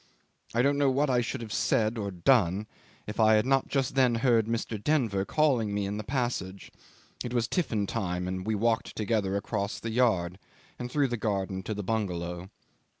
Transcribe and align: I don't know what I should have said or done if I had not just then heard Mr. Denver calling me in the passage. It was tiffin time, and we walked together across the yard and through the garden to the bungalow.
I 0.55 0.63
don't 0.63 0.79
know 0.79 0.89
what 0.89 1.11
I 1.11 1.21
should 1.21 1.41
have 1.41 1.53
said 1.53 1.95
or 1.99 2.09
done 2.09 2.65
if 3.05 3.19
I 3.19 3.35
had 3.35 3.45
not 3.45 3.67
just 3.67 3.93
then 3.93 4.15
heard 4.15 4.47
Mr. 4.47 4.83
Denver 4.83 5.25
calling 5.25 5.71
me 5.75 5.85
in 5.85 5.97
the 5.97 6.03
passage. 6.03 6.71
It 7.23 7.35
was 7.35 7.47
tiffin 7.47 7.85
time, 7.85 8.27
and 8.27 8.43
we 8.47 8.55
walked 8.55 8.95
together 8.95 9.35
across 9.35 9.79
the 9.79 9.91
yard 9.91 10.39
and 10.79 10.91
through 10.91 11.09
the 11.09 11.17
garden 11.17 11.61
to 11.61 11.75
the 11.75 11.83
bungalow. 11.83 12.49